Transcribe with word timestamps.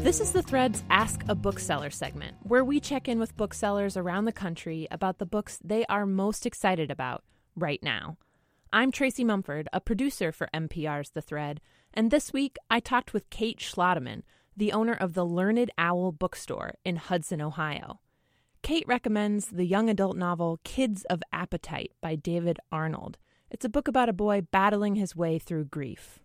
This 0.00 0.18
is 0.18 0.32
the 0.32 0.40
Threads 0.40 0.82
Ask 0.88 1.24
a 1.28 1.34
Bookseller 1.34 1.90
segment, 1.90 2.34
where 2.42 2.64
we 2.64 2.80
check 2.80 3.06
in 3.06 3.20
with 3.20 3.36
booksellers 3.36 3.98
around 3.98 4.24
the 4.24 4.32
country 4.32 4.88
about 4.90 5.18
the 5.18 5.26
books 5.26 5.60
they 5.62 5.84
are 5.90 6.06
most 6.06 6.46
excited 6.46 6.90
about 6.90 7.22
right 7.54 7.82
now. 7.82 8.16
I'm 8.72 8.92
Tracy 8.92 9.24
Mumford, 9.24 9.68
a 9.74 9.80
producer 9.80 10.32
for 10.32 10.48
MPR's 10.54 11.10
The 11.10 11.20
Thread, 11.20 11.60
and 11.92 12.10
this 12.10 12.32
week 12.32 12.56
I 12.70 12.80
talked 12.80 13.12
with 13.12 13.28
Kate 13.28 13.58
Schlademan, 13.58 14.22
the 14.56 14.72
owner 14.72 14.94
of 14.94 15.12
the 15.12 15.26
Learned 15.26 15.70
Owl 15.76 16.12
bookstore 16.12 16.76
in 16.82 16.96
Hudson, 16.96 17.42
Ohio. 17.42 18.00
Kate 18.62 18.88
recommends 18.88 19.48
the 19.48 19.66
young 19.66 19.90
adult 19.90 20.16
novel 20.16 20.60
Kids 20.64 21.04
of 21.10 21.22
Appetite 21.30 21.92
by 22.00 22.14
David 22.14 22.58
Arnold. 22.72 23.18
It's 23.50 23.66
a 23.66 23.70
book 23.70 23.86
about 23.86 24.08
a 24.08 24.14
boy 24.14 24.40
battling 24.50 24.94
his 24.94 25.14
way 25.14 25.38
through 25.38 25.66
grief 25.66 26.20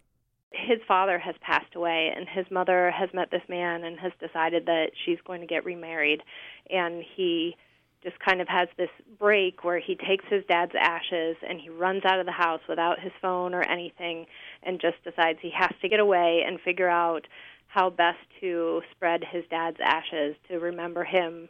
his 0.65 0.79
father 0.87 1.19
has 1.19 1.35
passed 1.41 1.75
away 1.75 2.11
and 2.15 2.27
his 2.27 2.45
mother 2.49 2.91
has 2.91 3.09
met 3.13 3.31
this 3.31 3.43
man 3.47 3.83
and 3.83 3.99
has 3.99 4.11
decided 4.19 4.65
that 4.65 4.91
she's 5.05 5.19
going 5.25 5.41
to 5.41 5.47
get 5.47 5.65
remarried 5.65 6.21
and 6.69 7.03
he 7.15 7.55
just 8.03 8.19
kind 8.19 8.39
of 8.39 8.47
has 8.47 8.67
this 8.77 8.89
break 9.17 9.63
where 9.63 9.79
he 9.79 9.95
takes 9.95 10.25
his 10.29 10.43
dad's 10.47 10.73
ashes 10.79 11.35
and 11.47 11.59
he 11.59 11.69
runs 11.69 12.03
out 12.05 12.19
of 12.19 12.27
the 12.27 12.31
house 12.31 12.61
without 12.69 12.99
his 12.99 13.11
phone 13.21 13.53
or 13.53 13.63
anything 13.63 14.25
and 14.61 14.79
just 14.79 15.03
decides 15.03 15.39
he 15.41 15.51
has 15.51 15.71
to 15.81 15.89
get 15.89 15.99
away 15.99 16.43
and 16.45 16.59
figure 16.61 16.89
out 16.89 17.25
how 17.67 17.89
best 17.89 18.19
to 18.39 18.81
spread 18.91 19.23
his 19.23 19.43
dad's 19.49 19.77
ashes 19.83 20.35
to 20.47 20.59
remember 20.59 21.03
him 21.03 21.49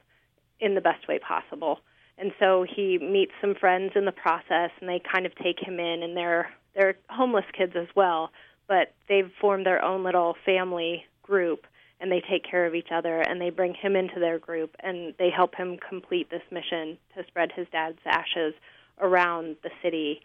in 0.62 0.76
the 0.76 0.82
best 0.82 1.08
way 1.10 1.20
possible. 1.20 1.80
And 2.18 2.32
so 2.40 2.66
he 2.68 2.98
meets 2.98 3.34
some 3.41 3.55
friends 3.55 3.91
in 3.96 4.05
the 4.05 4.13
process 4.13 4.72
and 4.80 4.90
they 4.90 5.02
kind 5.12 5.26
of 5.26 5.36
take 5.36 5.60
him 5.60 5.80
in 5.80 6.04
and 6.04 6.16
they're 6.16 6.50
they're 6.74 6.96
homeless 7.10 7.46
kids 7.58 7.74
as 7.76 7.88
well 7.96 8.32
but 8.68 8.94
they've 9.08 9.32
formed 9.40 9.66
their 9.66 9.84
own 9.84 10.04
little 10.04 10.36
family 10.46 11.05
group 11.24 11.66
and 11.99 12.12
they 12.12 12.21
take 12.30 12.44
care 12.49 12.66
of 12.66 12.76
each 12.76 12.90
other 12.91 13.21
and 13.21 13.40
they 13.40 13.49
bring 13.49 13.74
him 13.74 13.96
into 13.96 14.20
their 14.20 14.38
group 14.38 14.76
and 14.82 15.13
they 15.18 15.30
help 15.30 15.55
him 15.55 15.77
complete 15.77 16.30
this 16.30 16.41
mission 16.52 16.98
to 17.16 17.26
spread 17.27 17.52
his 17.55 17.68
dad's 17.71 17.99
ashes 18.05 18.54
around 18.99 19.55
the 19.63 19.70
city 19.82 20.21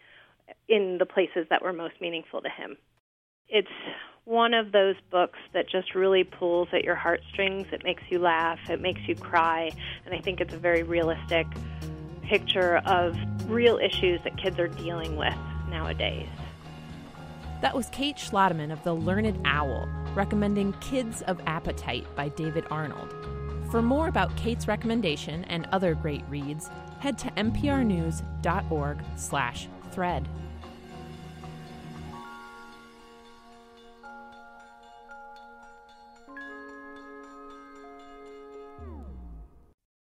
in 0.67 0.97
the 0.97 1.05
places 1.05 1.45
that 1.49 1.61
were 1.61 1.73
most 1.73 1.95
meaningful 2.01 2.41
to 2.41 2.49
him. 2.49 2.77
It's 3.47 3.67
one 4.25 4.53
of 4.53 4.71
those 4.71 4.95
books 5.09 5.39
that 5.53 5.69
just 5.69 5.95
really 5.95 6.23
pulls 6.23 6.67
at 6.73 6.83
your 6.83 6.95
heartstrings. 6.95 7.67
It 7.71 7.83
makes 7.83 8.03
you 8.09 8.19
laugh, 8.19 8.59
it 8.69 8.81
makes 8.81 9.01
you 9.07 9.15
cry, 9.15 9.71
and 10.05 10.13
I 10.13 10.19
think 10.19 10.39
it's 10.41 10.53
a 10.53 10.57
very 10.57 10.83
realistic 10.83 11.47
picture 12.21 12.77
of 12.85 13.17
real 13.49 13.77
issues 13.77 14.21
that 14.23 14.37
kids 14.37 14.59
are 14.59 14.67
dealing 14.67 15.17
with 15.17 15.35
nowadays. 15.69 16.29
That 17.61 17.75
was 17.75 17.89
Kate 17.89 18.17
Schlademan 18.17 18.71
of 18.73 18.83
The 18.83 18.93
Learned 18.93 19.39
Owl, 19.45 19.87
recommending 20.15 20.73
Kids 20.81 21.21
of 21.21 21.39
Appetite 21.45 22.07
by 22.15 22.29
David 22.29 22.65
Arnold. 22.71 23.13
For 23.69 23.83
more 23.83 24.07
about 24.07 24.35
Kate's 24.35 24.67
recommendation 24.67 25.43
and 25.43 25.67
other 25.71 25.93
great 25.93 26.23
reads, 26.27 26.71
head 26.97 27.19
to 27.19 27.29
mprnews.org/thread. 27.29 30.27